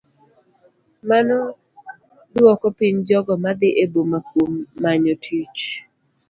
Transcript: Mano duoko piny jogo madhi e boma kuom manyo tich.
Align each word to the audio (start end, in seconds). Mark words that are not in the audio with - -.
Mano 1.09 1.37
duoko 2.33 2.67
piny 2.77 2.95
jogo 3.07 3.33
madhi 3.43 3.69
e 3.83 3.85
boma 3.93 4.19
kuom 4.29 4.51
manyo 4.81 5.13
tich. 5.23 5.61